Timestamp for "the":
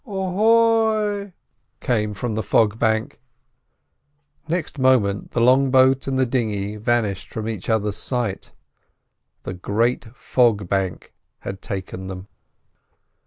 2.33-2.41, 5.29-5.39, 6.17-6.25, 9.43-9.53